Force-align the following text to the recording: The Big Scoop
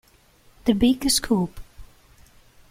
The 0.65 0.73
Big 0.73 1.07
Scoop 1.11 1.59